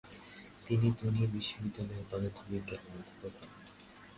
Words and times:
তিনি 0.65 0.87
তুরিন 0.91 1.25
বিশ্ববিদ্যালয়ে 1.31 2.03
পদার্থবিজ্ঞানের 2.11 2.93
অধ্যাপক 2.93 3.33
হন। 3.39 3.49